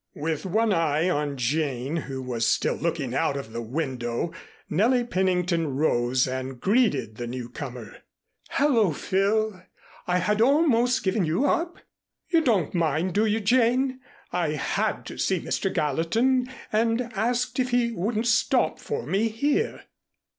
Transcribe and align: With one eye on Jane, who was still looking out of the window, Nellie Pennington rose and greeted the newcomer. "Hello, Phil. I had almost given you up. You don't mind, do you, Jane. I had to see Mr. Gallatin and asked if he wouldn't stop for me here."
With 0.15 0.47
one 0.47 0.73
eye 0.73 1.11
on 1.11 1.37
Jane, 1.37 1.95
who 1.97 2.23
was 2.23 2.47
still 2.47 2.73
looking 2.73 3.13
out 3.13 3.37
of 3.37 3.51
the 3.53 3.61
window, 3.61 4.31
Nellie 4.67 5.03
Pennington 5.03 5.75
rose 5.75 6.27
and 6.27 6.59
greeted 6.59 7.17
the 7.17 7.27
newcomer. 7.27 7.97
"Hello, 8.49 8.93
Phil. 8.93 9.61
I 10.07 10.17
had 10.17 10.41
almost 10.41 11.03
given 11.03 11.23
you 11.23 11.45
up. 11.45 11.77
You 12.29 12.41
don't 12.41 12.73
mind, 12.73 13.13
do 13.13 13.27
you, 13.27 13.41
Jane. 13.41 13.99
I 14.31 14.53
had 14.53 15.05
to 15.05 15.19
see 15.19 15.39
Mr. 15.39 15.71
Gallatin 15.71 16.49
and 16.71 17.01
asked 17.13 17.59
if 17.59 17.69
he 17.69 17.91
wouldn't 17.91 18.25
stop 18.25 18.79
for 18.79 19.05
me 19.05 19.27
here." 19.29 19.83